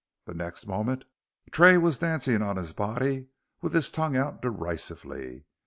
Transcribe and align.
The 0.25 0.33
next 0.33 0.65
moment 0.65 1.03
Tray 1.51 1.77
was 1.77 1.99
dancing 1.99 2.41
on 2.41 2.55
his 2.57 2.73
body 2.73 3.27
with 3.61 3.73
his 3.73 3.91
tongue 3.91 4.17
out 4.17 4.41
derisively. 4.41 5.45